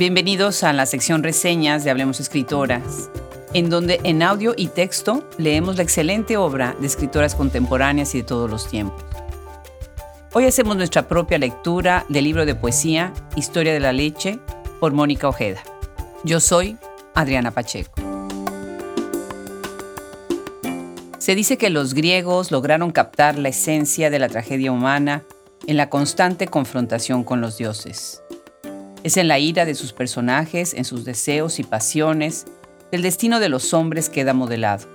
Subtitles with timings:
[0.00, 3.10] Bienvenidos a la sección reseñas de Hablemos Escritoras,
[3.52, 8.24] en donde en audio y texto leemos la excelente obra de escritoras contemporáneas y de
[8.24, 9.04] todos los tiempos.
[10.32, 14.38] Hoy hacemos nuestra propia lectura del libro de poesía Historia de la Leche
[14.80, 15.60] por Mónica Ojeda.
[16.24, 16.78] Yo soy
[17.12, 17.92] Adriana Pacheco.
[21.18, 25.24] Se dice que los griegos lograron captar la esencia de la tragedia humana
[25.66, 28.22] en la constante confrontación con los dioses.
[29.02, 32.46] Es en la ira de sus personajes, en sus deseos y pasiones,
[32.92, 34.86] el destino de los hombres queda modelado.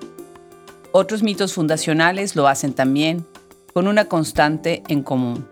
[0.91, 3.25] Otros mitos fundacionales lo hacen también,
[3.73, 5.47] con una constante en común,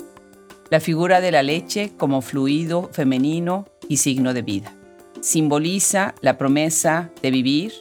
[0.70, 4.74] la figura de la leche como fluido femenino y signo de vida.
[5.20, 7.74] Simboliza la promesa de vivir,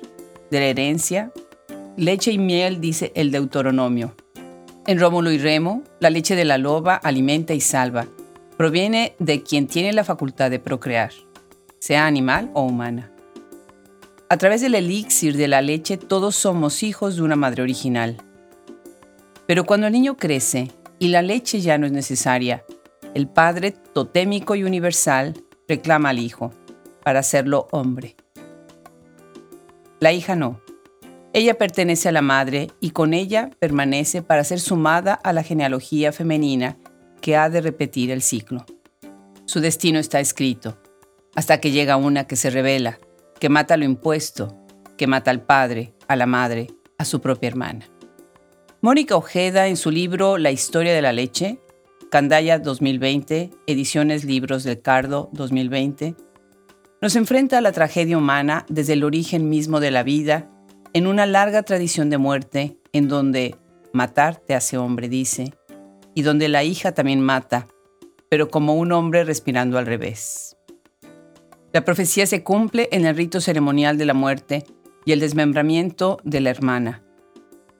[0.51, 1.33] de la herencia.
[1.97, 4.15] Leche y miel, dice el Deuteronomio.
[4.87, 8.07] En Rómulo y Remo, la leche de la loba alimenta y salva,
[8.63, 11.11] proviene de quien tiene la facultad de procrear,
[11.81, 13.11] sea animal o humana.
[14.29, 18.19] A través del elixir de la leche todos somos hijos de una madre original.
[19.49, 22.65] Pero cuando el niño crece y la leche ya no es necesaria,
[23.15, 25.35] el Padre totémico y universal
[25.67, 26.53] reclama al Hijo
[27.03, 28.15] para hacerlo hombre.
[29.99, 30.61] La hija no.
[31.33, 36.13] Ella pertenece a la madre y con ella permanece para ser sumada a la genealogía
[36.13, 36.77] femenina
[37.23, 38.67] que ha de repetir el ciclo.
[39.47, 40.77] Su destino está escrito,
[41.35, 43.01] hasta que llega una que se revela,
[43.41, 44.59] que mata lo impuesto,
[44.99, 46.67] que mata al padre, a la madre,
[46.99, 47.87] a su propia hermana.
[48.83, 51.59] Mónica Ojeda, en su libro La historia de la leche,
[52.11, 56.15] Candaya 2020, Ediciones Libros del Cardo 2020,
[57.01, 60.51] nos enfrenta a la tragedia humana desde el origen mismo de la vida,
[60.93, 63.57] en una larga tradición de muerte, en donde
[63.93, 65.55] matar te hace hombre, dice,
[66.15, 67.67] y donde la hija también mata,
[68.29, 70.57] pero como un hombre respirando al revés.
[71.73, 74.65] La profecía se cumple en el rito ceremonial de la muerte
[75.05, 77.03] y el desmembramiento de la hermana.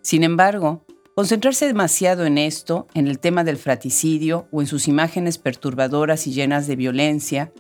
[0.03, 0.85] Sin embargo,
[1.15, 6.33] concentrarse demasiado en esto, en el tema del fraticidio o en sus imágenes perturbadoras y
[6.33, 7.53] llenas de violencia,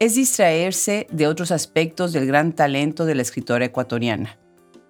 [0.00, 4.38] es distraerse de otros aspectos del gran talento de la escritora ecuatoriana,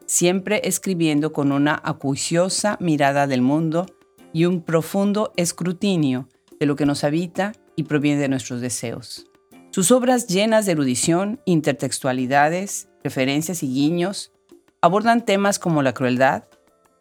[0.06, 3.86] siempre escribiendo con una acuciosa mirada del mundo
[4.32, 6.28] y un profundo escrutinio
[6.58, 9.26] de lo que nos habita y proviene de nuestros deseos.
[9.70, 14.32] Sus obras llenas de erudición, intertextualidades, referencias y guiños
[14.80, 16.44] abordan temas como la crueldad,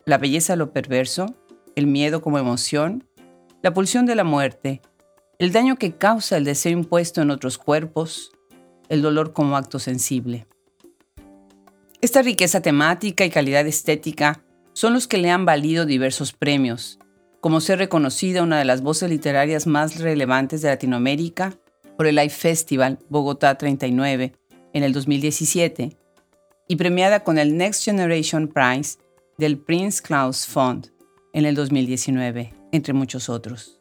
[0.06, 1.36] la belleza de lo perverso,
[1.76, 3.04] el miedo como emoción,
[3.62, 4.82] la pulsión de la muerte,
[5.40, 8.32] el daño que causa el deseo impuesto en otros cuerpos,
[8.90, 10.48] el dolor como acto sensible.
[12.02, 14.44] Esta riqueza temática y calidad estética
[14.74, 17.00] son los que le han valido diversos premios,
[17.48, 21.54] como ser reconocida una de las voces literarias más relevantes de Latinoamérica
[21.96, 24.34] por el Life Festival Bogotá 39
[24.74, 25.96] en el 2017
[26.68, 28.98] y premiada con el Next Generation Prize
[29.38, 30.92] del Prince Claus Fund
[31.32, 33.80] en el 2019, entre muchos otros.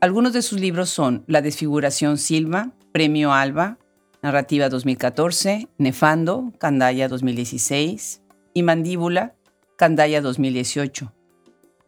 [0.00, 3.78] Algunos de sus libros son La desfiguración Silva, Premio Alba,
[4.20, 8.20] Narrativa 2014, Nefando, Candaya 2016
[8.52, 9.36] y Mandíbula,
[9.76, 11.12] Candaya 2018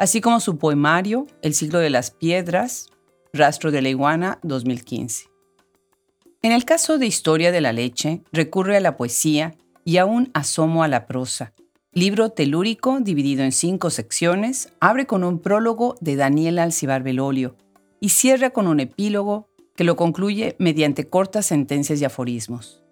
[0.03, 2.89] así como su poemario El siglo de las piedras,
[3.33, 5.27] Rastro de la iguana 2015.
[6.43, 9.55] En el caso de Historia de la leche, recurre a la poesía
[9.85, 11.53] y a un asomo a la prosa.
[11.93, 17.55] Libro telúrico dividido en cinco secciones, abre con un prólogo de Daniel Alcibar Belolio
[18.01, 22.83] y cierra con un epílogo que lo concluye mediante cortas sentencias y aforismos.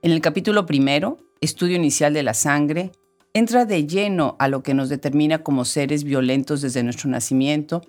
[0.00, 2.92] En el capítulo primero, Estudio inicial de la sangre,
[3.34, 7.82] entra de lleno a lo que nos determina como seres violentos desde nuestro nacimiento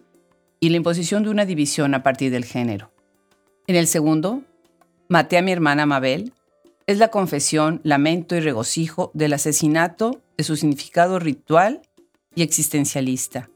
[0.59, 2.91] y la imposición de una división a partir del género.
[3.67, 4.43] En el segundo,
[5.11, 6.31] Maté a mi hermana Mabel,
[6.87, 11.81] es la confesión, lamento y regocijo del asesinato de su significado ritual
[12.33, 13.49] y existencialista.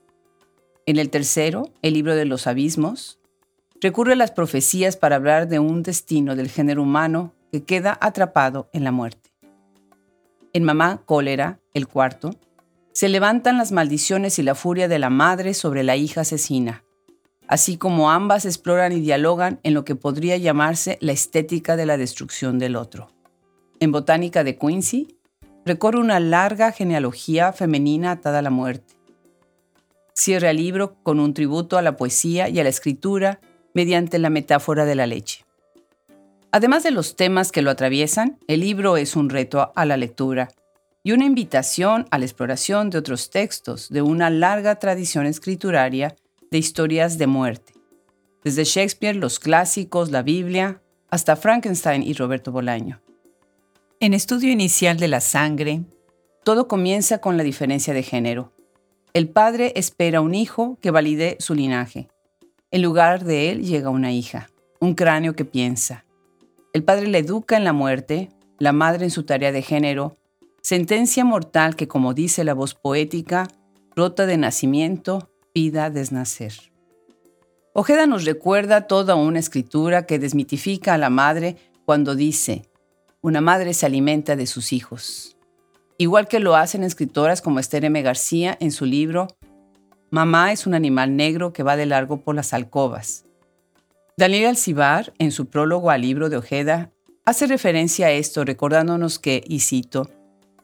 [0.86, 3.20] En el tercero, el libro de los abismos,
[3.80, 8.70] recurre a las profecías para hablar de un destino del género humano que queda atrapado
[8.74, 9.25] en la muerte.
[10.56, 12.30] En Mamá Cólera, el cuarto,
[12.94, 16.86] se levantan las maldiciones y la furia de la madre sobre la hija asesina,
[17.50, 21.98] así como ambas exploran y dialogan en lo que podría llamarse la estética de la
[21.98, 23.10] destrucción del otro.
[23.82, 25.20] En Botánica de Quincy,
[25.66, 28.94] recorre una larga genealogía femenina atada a la muerte.
[30.14, 33.42] Cierra el libro con un tributo a la poesía y a la escritura
[33.74, 35.45] mediante la metáfora de la leche.
[36.56, 40.48] Además de los temas que lo atraviesan, el libro es un reto a la lectura
[41.04, 46.16] y una invitación a la exploración de otros textos de una larga tradición escrituraria
[46.52, 47.74] de historias de muerte.
[48.42, 53.02] Desde Shakespeare, los clásicos, la Biblia, hasta Frankenstein y Roberto Bolaño.
[54.00, 55.84] En Estudio Inicial de la Sangre,
[56.46, 58.54] todo comienza con la diferencia de género.
[59.14, 62.08] El padre espera un hijo que valide su linaje.
[62.72, 64.50] En lugar de él llega una hija,
[64.80, 66.05] un cráneo que piensa.
[66.76, 68.28] El padre le educa en la muerte,
[68.60, 70.18] la madre en su tarea de género,
[70.62, 73.48] sentencia mortal que, como dice la voz poética,
[73.96, 76.52] rota de nacimiento, vida desnacer.
[77.72, 81.56] Ojeda nos recuerda toda una escritura que desmitifica a la madre
[81.86, 82.64] cuando dice,
[83.22, 85.38] una madre se alimenta de sus hijos.
[85.98, 88.02] Igual que lo hacen escritoras como Esther M.
[88.02, 89.28] García en su libro
[90.12, 93.25] Mamá es un animal negro que va de largo por las alcobas.
[94.18, 96.90] Daniel Alcibar, en su prólogo al libro de Ojeda,
[97.26, 100.10] hace referencia a esto recordándonos que, y cito,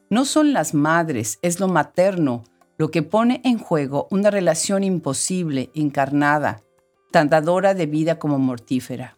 [0.10, 2.46] no son las madres, es lo materno
[2.78, 6.64] lo que pone en juego una relación imposible, encarnada,
[7.12, 9.18] tan dadora de vida como mortífera.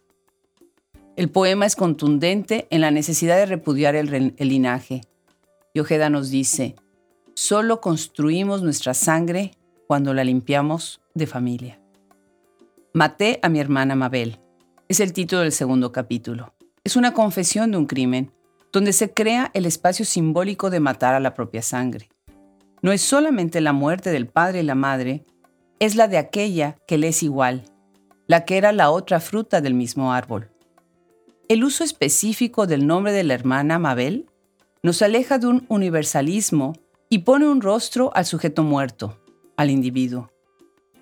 [1.14, 5.02] El poema es contundente en la necesidad de repudiar el, el linaje.
[5.72, 6.74] Y Ojeda nos dice,
[7.34, 9.52] solo construimos nuestra sangre
[9.86, 11.83] cuando la limpiamos de familia.
[12.96, 14.38] Maté a mi hermana Mabel.
[14.88, 16.54] Es el título del segundo capítulo.
[16.84, 18.30] Es una confesión de un crimen,
[18.72, 22.08] donde se crea el espacio simbólico de matar a la propia sangre.
[22.82, 25.24] No es solamente la muerte del padre y la madre,
[25.80, 27.64] es la de aquella que le es igual,
[28.28, 30.52] la que era la otra fruta del mismo árbol.
[31.48, 34.30] El uso específico del nombre de la hermana Mabel
[34.84, 36.74] nos aleja de un universalismo
[37.08, 39.18] y pone un rostro al sujeto muerto,
[39.56, 40.30] al individuo.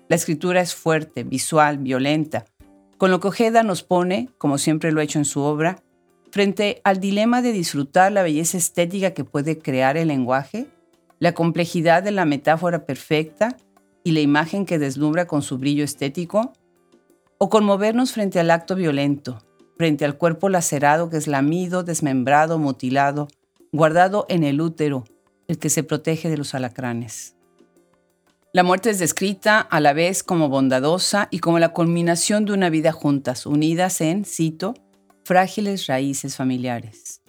[0.09, 2.45] La escritura es fuerte, visual, violenta,
[2.97, 5.81] con lo que Ojeda nos pone, como siempre lo ha hecho en su obra,
[6.31, 10.67] frente al dilema de disfrutar la belleza estética que puede crear el lenguaje,
[11.19, 13.55] la complejidad de la metáfora perfecta
[14.03, 16.53] y la imagen que deslumbra con su brillo estético,
[17.37, 19.43] o conmovernos frente al acto violento,
[19.77, 23.27] frente al cuerpo lacerado que es lamido, desmembrado, mutilado,
[23.71, 25.05] guardado en el útero,
[25.47, 27.35] el que se protege de los alacranes.
[28.55, 32.69] La muerte es descrita a la vez como bondadosa y como la culminación de una
[32.69, 34.75] vida juntas, unidas en, cito,
[35.23, 37.23] frágiles raíces familiares.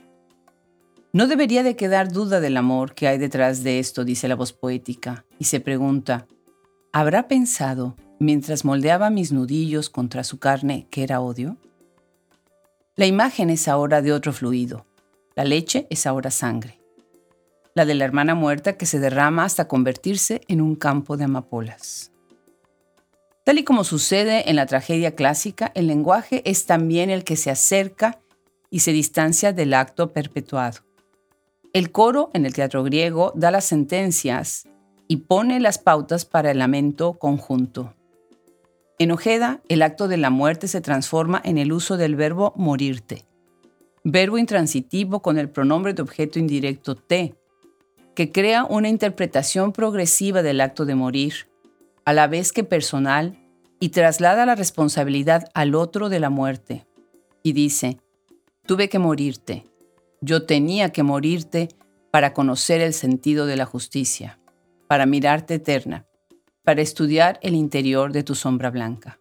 [1.15, 4.53] No debería de quedar duda del amor que hay detrás de esto, dice la voz
[4.53, 6.27] poética, y se pregunta,
[6.93, 11.57] ¿habrá pensado, mientras moldeaba mis nudillos contra su carne, que era odio?
[12.97, 14.85] La imagen es ahora de otro fluido.
[15.35, 16.84] La leche es ahora sangre.
[17.75, 22.13] La de la hermana muerta que se derrama hasta convertirse en un campo de amapolas.
[23.45, 27.51] Tal y como sucede en la tragedia clásica, el lenguaje es también el que se
[27.51, 28.21] acerca
[28.71, 30.81] y se distancia del acto perpetuado.
[31.73, 34.69] El coro en el teatro griego da las sentencias
[35.09, 37.95] y pone las pautas para el lamento conjunto.
[39.01, 43.25] En Ojeda, el acto de la muerte se transforma en el uso del verbo morirte,
[44.05, 47.35] verbo intransitivo con el pronombre de objeto indirecto te,
[48.15, 51.49] que crea una interpretación progresiva del acto de morir,
[52.05, 53.39] a la vez que personal,
[53.81, 56.87] y traslada la responsabilidad al otro de la muerte.
[57.43, 57.99] Y dice,
[58.67, 59.65] tuve que morirte,
[60.21, 61.69] yo tenía que morirte
[62.11, 64.39] para conocer el sentido de la justicia,
[64.87, 66.07] para mirarte eterna
[66.65, 69.21] para estudiar el interior de tu sombra blanca.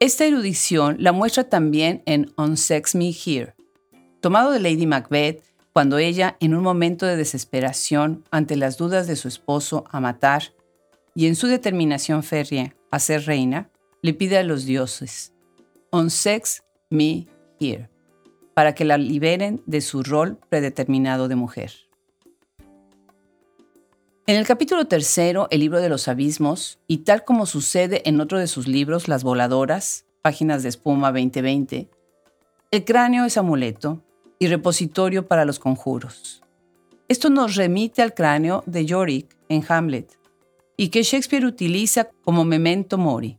[0.00, 3.54] Esta erudición la muestra también en On Sex Me Here,
[4.20, 9.16] tomado de Lady Macbeth cuando ella, en un momento de desesperación ante las dudas de
[9.16, 10.52] su esposo a matar
[11.14, 13.70] y en su determinación férrea a ser reina,
[14.02, 15.32] le pide a los dioses,
[15.90, 17.26] On Sex Me
[17.58, 17.88] Here,
[18.54, 21.72] para que la liberen de su rol predeterminado de mujer.
[24.26, 28.38] En el capítulo tercero, El libro de los abismos, y tal como sucede en otro
[28.38, 31.88] de sus libros, Las voladoras, páginas de espuma 2020,
[32.70, 34.02] el cráneo es amuleto
[34.42, 36.42] y repositorio para los conjuros.
[37.08, 40.18] Esto nos remite al cráneo de Yorick en Hamlet,
[40.76, 43.38] y que Shakespeare utiliza como memento mori.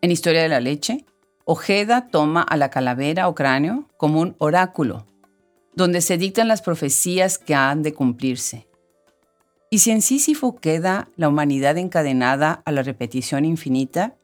[0.00, 1.04] En Historia de la leche,
[1.44, 5.06] Ojeda toma a la calavera o cráneo como un oráculo,
[5.74, 8.70] donde se dictan las profecías que han de cumplirse
[9.70, 14.16] y si en Sísifo queda la humanidad encadenada a la repetición infinita,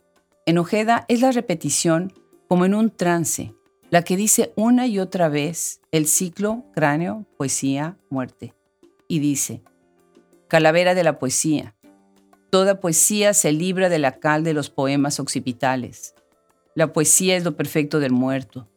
[0.45, 2.13] en Ojeda es la repetición
[2.49, 3.55] como en un trance,
[3.91, 8.55] la que dice una y otra vez el ciclo cráneo, poesía, muerte.
[9.09, 9.63] Y dice,
[10.49, 11.75] calavera de la poesía,
[12.51, 16.15] toda poesía se libra de la cal de los poemas occipitales.
[16.75, 18.69] La poesía es lo perfecto del muerto.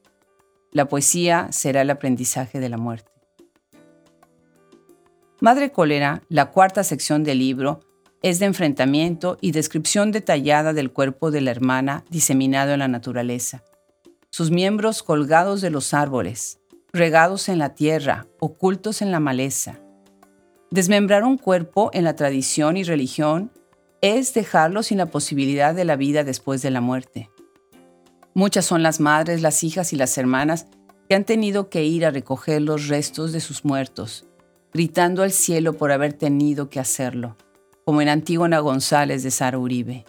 [0.71, 3.11] La poesía será el aprendizaje de la muerte.
[5.41, 7.79] Madre Cólera, la cuarta sección del libro,
[8.21, 13.63] es de enfrentamiento y descripción detallada del cuerpo de la hermana diseminado en la naturaleza.
[14.31, 16.59] Sus miembros colgados de los árboles,
[16.93, 19.79] regados en la tierra, ocultos en la maleza.
[20.71, 23.51] Desmembrar un cuerpo en la tradición y religión
[24.01, 27.29] es dejarlo sin la posibilidad de la vida después de la muerte.
[28.35, 30.67] Muchas son las madres, las hijas y las hermanas
[31.09, 34.27] que han tenido que ir a recoger los restos de sus muertos,
[34.71, 37.35] gritando al cielo por haber tenido que hacerlo,
[37.83, 40.05] como en Antígona González de Sara Uribe.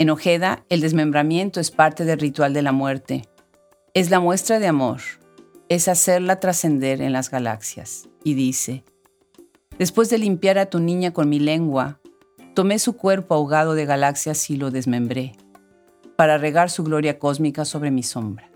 [0.00, 3.24] En Ojeda, el desmembramiento es parte del ritual de la muerte.
[3.94, 5.00] Es la muestra de amor,
[5.68, 8.08] es hacerla trascender en las galaxias.
[8.22, 8.84] Y dice,
[9.76, 11.98] después de limpiar a tu niña con mi lengua,
[12.54, 15.34] tomé su cuerpo ahogado de galaxias y lo desmembré,
[16.14, 18.48] para regar su gloria cósmica sobre mi sombra.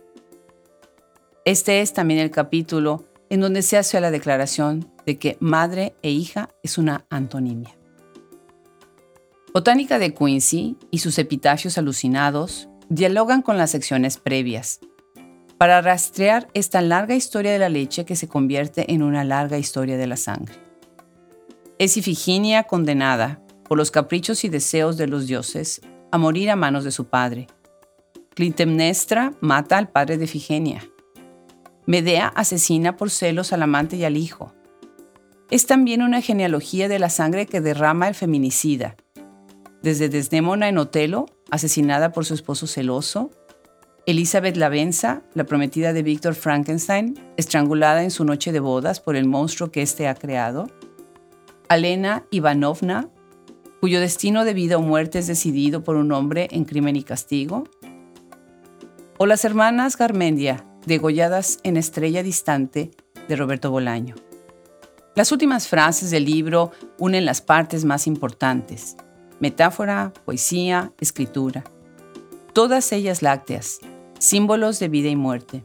[1.45, 6.11] Este es también el capítulo en donde se hace la declaración de que madre e
[6.11, 7.75] hija es una antonimia.
[9.53, 14.81] Botánica de Quincy y sus epitafios alucinados dialogan con las secciones previas
[15.59, 19.99] para rastrear esta larga historia de la leche que se convierte en una larga historia
[19.99, 20.55] de la sangre.
[21.79, 26.85] Es Ifiginia condenada por los caprichos y deseos de los dioses a morir a manos
[26.85, 27.47] de su padre.
[28.35, 30.83] Clitemnestra mata al padre de Ifigenia.
[31.85, 34.55] Medea asesina por celos al amante y al hijo.
[35.51, 38.97] Es también una genealogía de la sangre que derrama el feminicida,
[39.83, 43.31] desde Desdémona en Otelo, asesinada por su esposo celoso,
[44.07, 49.27] Elizabeth Lavenza, la prometida de Víctor Frankenstein, estrangulada en su noche de bodas por el
[49.27, 50.67] monstruo que éste ha creado,
[51.69, 53.09] Alena Ivanovna,
[53.81, 57.65] cuyo destino de vida o muerte es decidido por un hombre en crimen y castigo,
[59.19, 62.91] o las hermanas Garmendia, degolladas en Estrella Distante
[63.29, 64.17] de Roberto Bolaño.
[65.15, 68.97] Las últimas frases del libro unen las partes más importantes,
[69.43, 71.65] metáfora, poesía, escritura.
[72.53, 73.81] Todas ellas lácteas,
[74.21, 75.65] símbolos de vida y muerte.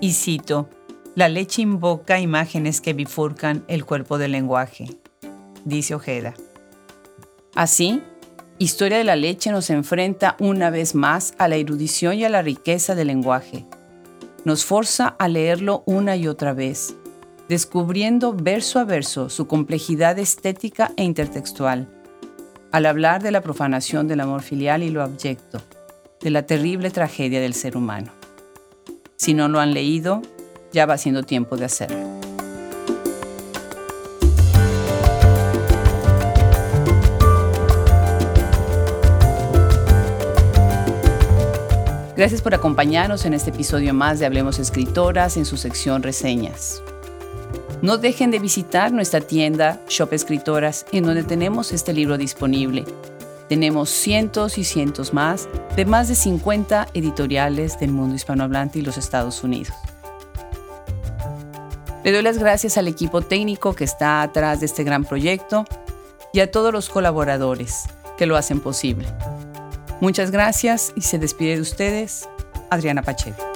[0.00, 0.68] Y cito,
[1.14, 4.96] la leche invoca imágenes que bifurcan el cuerpo del lenguaje,
[5.64, 6.34] dice Ojeda.
[7.54, 8.02] Así,
[8.58, 12.42] Historia de la leche nos enfrenta una vez más a la erudición y a la
[12.42, 13.66] riqueza del lenguaje.
[14.44, 16.94] Nos forza a leerlo una y otra vez,
[17.48, 21.88] descubriendo verso a verso su complejidad estética e intertextual
[22.72, 25.60] al hablar de la profanación del amor filial y lo abyecto,
[26.20, 28.12] de la terrible tragedia del ser humano.
[29.16, 30.22] Si no lo han leído,
[30.72, 31.98] ya va siendo tiempo de hacerlo.
[42.16, 46.82] Gracias por acompañarnos en este episodio más de Hablemos Escritoras en su sección Reseñas.
[47.82, 52.84] No dejen de visitar nuestra tienda Shop Escritoras, en donde tenemos este libro disponible.
[53.48, 58.98] Tenemos cientos y cientos más de más de 50 editoriales del mundo hispanohablante y los
[58.98, 59.74] Estados Unidos.
[62.04, 65.64] Le doy las gracias al equipo técnico que está atrás de este gran proyecto
[66.32, 67.82] y a todos los colaboradores
[68.16, 69.08] que lo hacen posible.
[70.00, 72.28] Muchas gracias y se despide de ustedes
[72.70, 73.51] Adriana Pacheco.